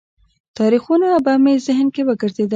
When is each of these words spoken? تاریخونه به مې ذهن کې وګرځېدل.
تاریخونه 0.57 1.07
به 1.25 1.33
مې 1.43 1.53
ذهن 1.67 1.87
کې 1.93 2.01
وګرځېدل. 2.07 2.49